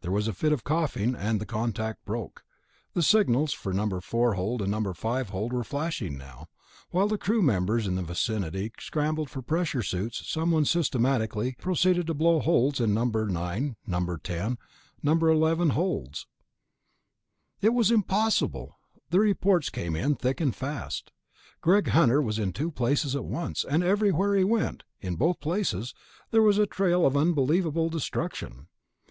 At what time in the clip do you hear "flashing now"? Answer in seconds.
5.64-6.46